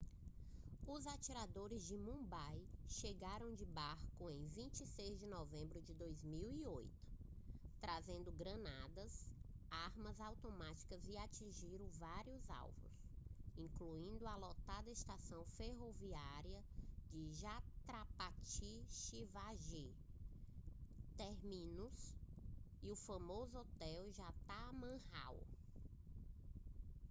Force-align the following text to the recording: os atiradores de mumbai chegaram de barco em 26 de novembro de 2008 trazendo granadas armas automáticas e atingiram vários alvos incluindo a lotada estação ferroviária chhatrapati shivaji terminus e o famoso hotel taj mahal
os 0.87 1.05
atiradores 1.05 1.85
de 1.85 1.95
mumbai 1.95 2.59
chegaram 2.87 3.53
de 3.53 3.63
barco 3.67 4.31
em 4.31 4.47
26 4.47 5.19
de 5.19 5.27
novembro 5.27 5.79
de 5.79 5.93
2008 5.93 6.89
trazendo 7.79 8.31
granadas 8.31 9.27
armas 9.69 10.19
automáticas 10.19 11.05
e 11.07 11.15
atingiram 11.19 11.85
vários 11.89 12.49
alvos 12.49 12.97
incluindo 13.55 14.25
a 14.27 14.35
lotada 14.37 14.89
estação 14.89 15.45
ferroviária 15.55 16.63
chhatrapati 17.31 18.81
shivaji 18.89 19.93
terminus 21.15 22.15
e 22.81 22.89
o 22.89 22.95
famoso 22.95 23.59
hotel 23.59 24.09
taj 24.47 24.73
mahal 24.79 25.37